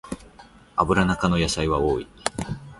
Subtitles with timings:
[0.77, 2.07] アブラナ科の野菜は多い